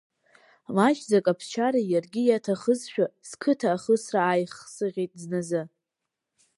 Маҷӡак 0.75 1.25
аԥсшьара 1.31 1.81
иаргьы 1.91 2.21
иаҭахызшәа, 2.25 3.05
сқыҭа 3.29 3.67
ахысра 3.75 4.19
ааихсыӷьит 4.25 5.11
зназы. 5.21 5.61